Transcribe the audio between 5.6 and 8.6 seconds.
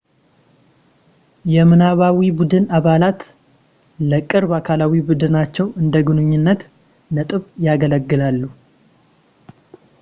እንደ ግንኙነት ነጥብ ያገለግላሉ